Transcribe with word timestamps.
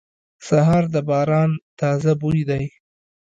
سهار 0.47 0.83
د 0.93 0.95
باران 1.09 1.51
تازه 1.79 2.13
بوی 2.21 2.41
دی. 2.49 2.63